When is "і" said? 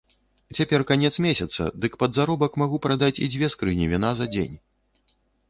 3.27-3.31